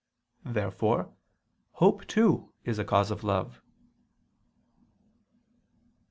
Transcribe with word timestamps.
Therefore 0.47 1.13
hope 1.73 2.07
too 2.07 2.51
is 2.65 2.79
a 2.79 2.83
cause 2.83 3.11
of 3.11 3.23
love. 3.23 3.61